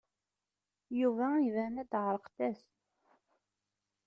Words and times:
Yuba 0.99 1.27
iban-d 1.47 1.91
ɛerqent-as. 2.05 2.61